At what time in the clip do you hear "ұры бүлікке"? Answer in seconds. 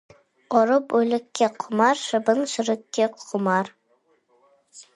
0.59-1.49